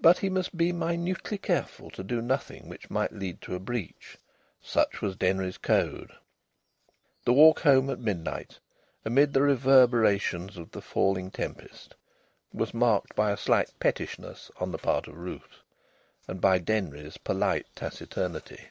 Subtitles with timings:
[0.00, 4.18] But he must be minutely careful to do nothing which might lead to a breach.
[4.60, 6.10] Such was Denry's code.
[7.24, 8.58] The walk home at midnight,
[9.04, 11.94] amid the reverberations of the falling tempest,
[12.52, 15.60] was marked by a slight pettishness on the part of Ruth,
[16.26, 18.70] and by Denry's polite taciturnity.